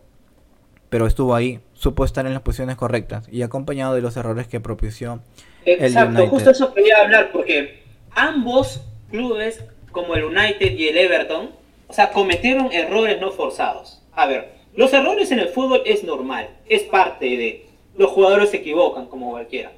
[0.90, 4.60] pero estuvo ahí, supo estar en las posiciones correctas y acompañado de los errores que
[4.60, 5.22] propició
[5.66, 7.87] Exacto, justo eso quería hablar porque
[8.17, 11.51] ambos clubes, como el United y el Everton,
[11.88, 14.01] o sea, cometieron errores no forzados.
[14.12, 17.65] A ver, los errores en el fútbol es normal, es parte de...
[17.95, 19.71] Los jugadores se equivocan como cualquiera.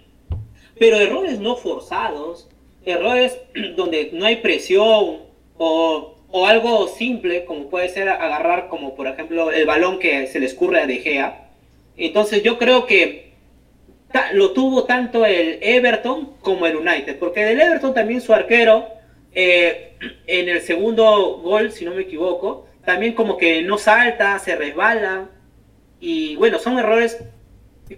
[0.78, 2.48] Pero errores no forzados,
[2.84, 3.38] errores
[3.76, 5.22] donde no hay presión
[5.56, 10.38] o o algo simple, como puede ser agarrar, como por ejemplo el balón que se
[10.38, 11.48] le escurre a De Gea.
[11.96, 13.29] Entonces yo creo que
[14.32, 18.88] lo tuvo tanto el Everton como el United, porque del Everton también su arquero,
[19.32, 19.96] eh,
[20.26, 25.28] en el segundo gol, si no me equivoco, también como que no salta, se resbala,
[26.00, 27.22] y bueno, son errores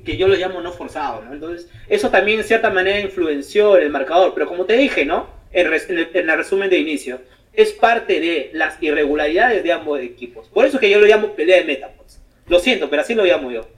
[0.05, 4.33] que yo los llamo no forzados, Entonces, eso también en cierta manera influenció el marcador,
[4.35, 5.29] pero como te dije, ¿no?
[5.53, 7.20] En, en el resumen de inicio,
[7.53, 10.48] es parte de las irregularidades de ambos equipos.
[10.48, 12.22] Por eso que yo lo llamo pelea de metapods.
[12.48, 13.68] Lo siento, pero así lo llamo yo.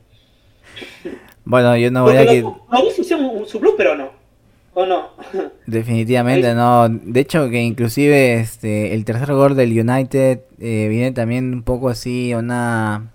[1.45, 2.25] Bueno, yo no voy a...
[2.25, 2.55] ¿No
[2.95, 3.05] su,
[3.47, 4.11] su blue, pero no?
[4.75, 5.11] ¿O no?
[5.67, 6.89] Definitivamente no.
[6.89, 11.89] De hecho, que inclusive este el tercer gol del United eh, viene también un poco
[11.89, 13.11] así, una...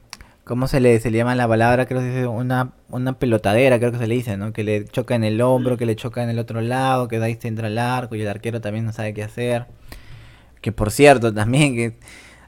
[0.45, 1.85] ¿Cómo se le, se le llama la palabra?
[1.85, 4.51] Creo que se dice una, una pelotadera, creo que se le dice, ¿no?
[4.51, 7.25] Que le choca en el hombro, que le choca en el otro lado, que de
[7.25, 9.67] ahí se entra al arco y el arquero también no sabe qué hacer.
[10.61, 11.93] Que por cierto, también, que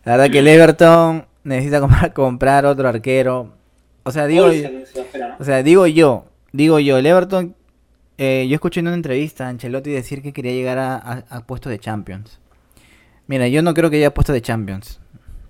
[0.04, 3.54] la verdad que el Everton necesita comprar, comprar otro arquero.
[4.04, 4.48] O sea, digo,
[5.40, 7.56] o sea, digo yo, digo yo, el Everton,
[8.18, 11.80] eh, yo escuché en una entrevista a Ancelotti decir que quería llegar a, puesto de
[11.80, 12.40] Champions.
[13.28, 15.00] Mira, yo no creo que haya puesto de Champions.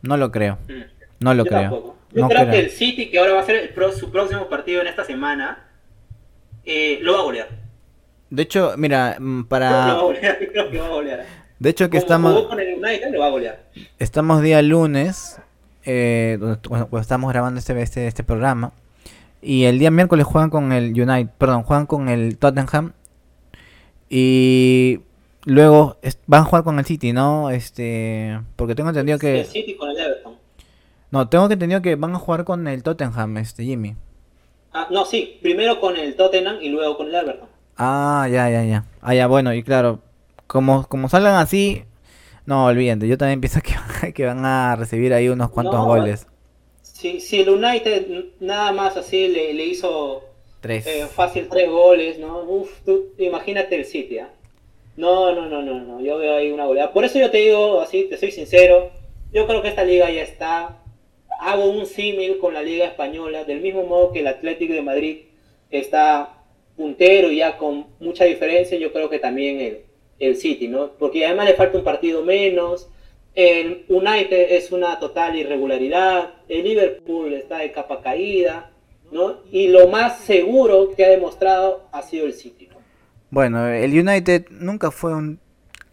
[0.01, 0.57] No lo creo.
[0.67, 1.23] Mm.
[1.23, 1.95] No lo creo.
[2.13, 5.05] Yo creo, que el City, que ahora va a ser su próximo partido en esta
[5.05, 5.65] semana,
[6.65, 7.49] eh, lo va a golear.
[8.29, 9.69] De hecho, mira, mm, para...
[9.87, 11.25] Lo va a golear, creo que va a golear.
[11.59, 12.47] De hecho que estamos...
[13.99, 15.39] Estamos día lunes,
[15.85, 18.73] eh, cuando estamos grabando este, este, este programa.
[19.41, 22.93] Y el día miércoles juegan con el United, perdón, juegan con el Tottenham.
[24.09, 24.99] Y
[25.45, 27.49] luego van a jugar con el City, ¿no?
[27.49, 29.41] Este, porque tengo entendido que...
[29.41, 30.35] El City con el Everton.
[31.09, 33.95] No, tengo que entendido que van a jugar con el Tottenham, este Jimmy.
[34.73, 37.49] Ah, no, sí, primero con el Tottenham y luego con el Everton.
[37.77, 38.85] Ah, ya, ya, ya.
[39.01, 39.99] Ah, ya, bueno, y claro,
[40.47, 41.83] como, como salgan así,
[42.51, 46.27] no, olvídate, yo también pienso que, que van a recibir ahí unos cuantos goles.
[46.81, 50.25] Si, si el United nada más así le, le hizo
[50.59, 50.85] tres.
[50.85, 52.41] Eh, fácil tres goles, ¿no?
[52.41, 54.29] Uf, tú imagínate el City, ¿ah?
[54.97, 56.91] No, no, no, no, no, yo veo ahí una goleada.
[56.91, 58.91] Por eso yo te digo, así, te soy sincero,
[59.31, 60.77] yo creo que esta liga ya está.
[61.39, 65.17] Hago un símil con la liga española, del mismo modo que el Atlético de Madrid
[65.69, 66.43] está
[66.75, 69.85] puntero y ya con mucha diferencia, yo creo que también el,
[70.21, 70.91] el City, ¿no?
[70.97, 72.89] Porque además le falta un partido menos.
[73.33, 76.33] El United es una total irregularidad.
[76.47, 78.71] El Liverpool está de capa caída,
[79.11, 79.37] ¿no?
[79.51, 82.69] Y lo más seguro que ha demostrado ha sido el City.
[83.31, 85.39] Bueno, el United nunca fue un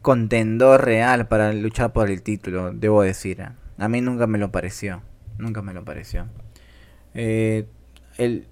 [0.03, 3.43] contendor real para luchar por el título, debo decir.
[3.79, 5.03] A mí nunca me lo pareció.
[5.39, 6.27] Nunca me lo pareció.
[7.15, 7.67] Eh,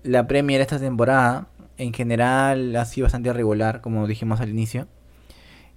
[0.05, 4.87] la Premier esta temporada en general ha sido bastante irregular, como dijimos al inicio.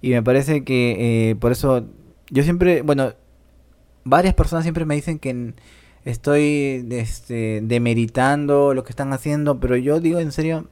[0.02, 1.86] Y me parece que eh, por eso
[2.30, 3.12] yo siempre, bueno,
[4.04, 5.54] varias personas siempre me dicen que
[6.04, 10.68] estoy este, demeritando lo que están haciendo, pero yo digo en serio,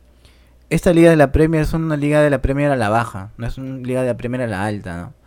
[0.71, 3.47] esta liga de la Premier es una liga de la Premier a la baja, no
[3.47, 5.19] es una liga de la Premier a la alta, ¿no?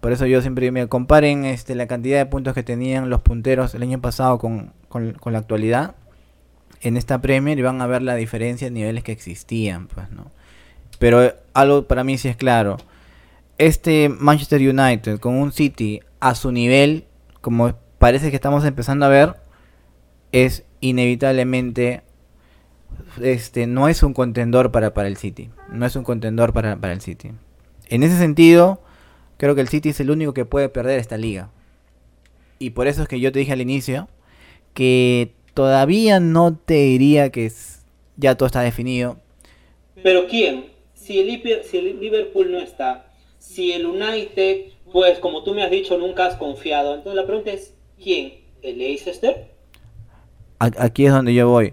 [0.00, 3.74] Por eso yo siempre me comparen este, la cantidad de puntos que tenían los punteros
[3.74, 5.94] el año pasado con, con, con la actualidad
[6.80, 10.30] en esta Premier y van a ver la diferencia de niveles que existían, pues, ¿no?
[10.98, 12.78] Pero algo para mí sí es claro
[13.60, 17.04] este Manchester United con un City a su nivel,
[17.42, 19.34] como parece que estamos empezando a ver,
[20.32, 22.02] es inevitablemente
[23.22, 25.50] este no es un contendor para, para el City.
[25.70, 27.32] No es un contendor para, para el City.
[27.90, 28.80] En ese sentido,
[29.36, 31.50] creo que el City es el único que puede perder esta liga.
[32.58, 34.08] Y por eso es que yo te dije al inicio
[34.72, 37.52] que todavía no te diría que
[38.16, 39.18] ya todo está definido.
[40.02, 40.70] Pero ¿quién?
[40.94, 43.09] Si el, si el Liverpool no está,
[43.40, 46.94] si el United, pues como tú me has dicho, nunca has confiado.
[46.94, 48.34] Entonces la pregunta es, ¿quién?
[48.62, 49.50] ¿El Leicester?
[50.58, 51.72] Aquí es donde yo voy.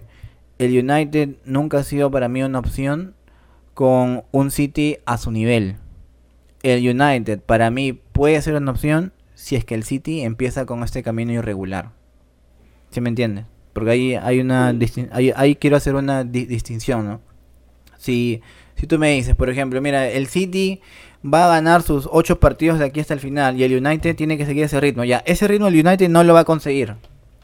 [0.57, 3.15] El United nunca ha sido para mí una opción
[3.73, 5.75] con un City a su nivel.
[6.63, 10.81] El United para mí puede ser una opción si es que el City empieza con
[10.83, 11.91] este camino irregular.
[12.89, 13.45] ¿Sí me entiendes?
[13.73, 14.73] Porque ahí hay una
[15.11, 17.21] ahí, quiero hacer una distinción, ¿no?
[17.97, 18.41] Si,
[18.75, 20.81] si tú me dices, por ejemplo, mira, el City
[21.33, 24.37] va a ganar sus ocho partidos de aquí hasta el final y el United tiene
[24.37, 25.03] que seguir ese ritmo.
[25.03, 26.95] Ya, ese ritmo el United no lo va a conseguir.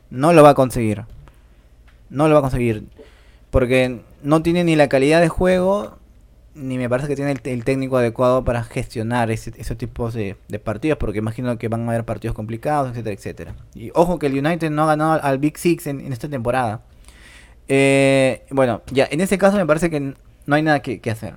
[0.09, 1.05] No lo va a conseguir.
[2.09, 2.85] No lo va a conseguir.
[3.49, 5.97] Porque no tiene ni la calidad de juego,
[6.55, 10.97] ni me parece que tiene el, técnico adecuado para gestionar ese, esos tipos de, partidos,
[10.97, 13.55] porque imagino que van a haber partidos complicados, etcétera, etcétera.
[13.73, 16.81] Y ojo que el United no ha ganado al Big Six en, esta temporada.
[17.67, 19.99] Eh, bueno, ya, en ese caso me parece que
[20.45, 21.35] no hay nada que, hacer.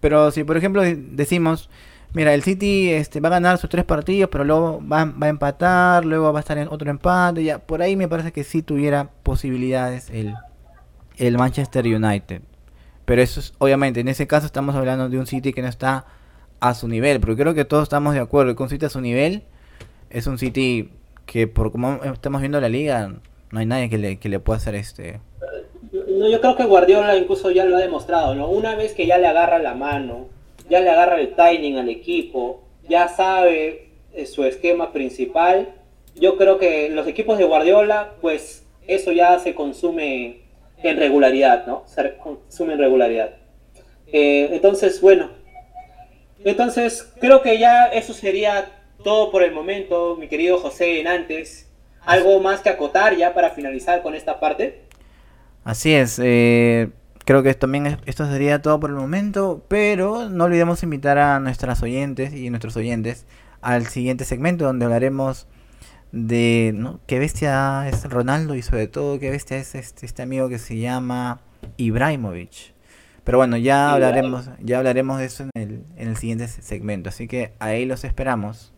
[0.00, 1.70] Pero si por ejemplo decimos,
[2.12, 5.30] mira, el City este, va a ganar sus tres partidos, pero luego va, va, a
[5.30, 8.62] empatar, luego va a estar en otro empate, ya, por ahí me parece que sí
[8.62, 10.34] tuviera posibilidades el,
[11.16, 12.42] el Manchester United.
[13.04, 16.04] Pero eso es, obviamente, en ese caso estamos hablando de un City que no está
[16.60, 17.20] a su nivel.
[17.20, 19.44] Porque creo que todos estamos de acuerdo que un City a su nivel
[20.10, 20.90] es un City
[21.26, 23.08] que, por como estamos viendo la liga,
[23.50, 25.20] no hay nadie que le, que le pueda hacer este.
[26.18, 28.48] No, yo creo que Guardiola incluso ya lo ha demostrado, ¿no?
[28.48, 30.26] Una vez que ya le agarra la mano,
[30.68, 35.68] ya le agarra el timing al equipo, ya sabe eh, su esquema principal,
[36.16, 40.40] yo creo que los equipos de Guardiola, pues eso ya se consume
[40.82, 41.84] en regularidad, ¿no?
[41.86, 43.30] Se consume en regularidad.
[44.08, 45.30] Eh, entonces, bueno,
[46.44, 48.72] entonces creo que ya eso sería
[49.04, 51.66] todo por el momento, mi querido José Nantes.
[52.04, 54.87] ¿Algo más que acotar ya para finalizar con esta parte?
[55.68, 56.88] Así es, eh,
[57.26, 61.82] creo que también esto sería todo por el momento, pero no olvidemos invitar a nuestras
[61.82, 63.26] oyentes y nuestros oyentes
[63.60, 65.46] al siguiente segmento donde hablaremos
[66.10, 67.00] de ¿no?
[67.06, 70.78] qué bestia es Ronaldo y sobre todo qué bestia es este, este amigo que se
[70.78, 71.42] llama
[71.76, 72.72] Ibrahimovic.
[73.24, 77.28] Pero bueno, ya hablaremos, ya hablaremos de eso en el, en el siguiente segmento, así
[77.28, 78.72] que ahí los esperamos.